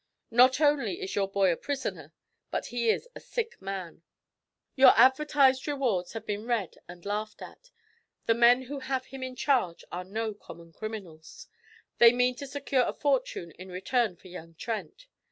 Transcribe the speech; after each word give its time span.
'Not 0.31 0.59
only 0.59 0.99
is 0.99 1.13
your 1.15 1.27
boy 1.27 1.51
a 1.51 1.55
prisoner, 1.55 2.11
but 2.49 2.65
he 2.65 2.89
is 2.89 3.07
a 3.13 3.19
sick 3.19 3.61
man. 3.61 4.01
Your 4.75 4.93
advertised 4.97 5.67
rewards 5.67 6.13
have 6.13 6.25
been 6.25 6.47
read 6.47 6.77
and 6.87 7.05
laughed 7.05 7.39
at. 7.43 7.69
The 8.25 8.33
men 8.33 8.63
who 8.63 8.79
have 8.79 9.05
him 9.05 9.21
in 9.21 9.35
charge 9.35 9.85
are 9.91 10.03
no 10.03 10.33
common 10.33 10.73
criminals. 10.73 11.45
They 11.99 12.13
mean 12.13 12.33
to 12.37 12.47
secure 12.47 12.81
a 12.87 12.93
fortune 12.93 13.51
in 13.51 13.69
return 13.69 14.15
for 14.15 14.27
young 14.27 14.55
Trent. 14.55 15.05